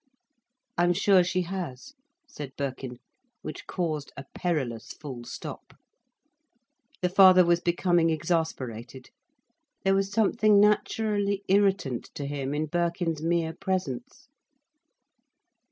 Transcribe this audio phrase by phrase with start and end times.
[0.79, 1.93] "I'm sure she has,"
[2.27, 2.97] said Birkin,
[3.43, 5.75] which caused a perilous full stop.
[7.03, 9.11] The father was becoming exasperated.
[9.83, 14.27] There was something naturally irritant to him in Birkin's mere presence.